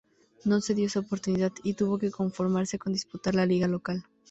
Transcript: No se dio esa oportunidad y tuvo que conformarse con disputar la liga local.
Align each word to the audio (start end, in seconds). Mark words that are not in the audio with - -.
No 0.45 0.61
se 0.61 0.73
dio 0.73 0.87
esa 0.87 1.01
oportunidad 1.01 1.51
y 1.63 1.75
tuvo 1.75 1.99
que 1.99 2.09
conformarse 2.09 2.79
con 2.79 2.91
disputar 2.91 3.35
la 3.35 3.45
liga 3.45 3.67
local. 3.67 4.03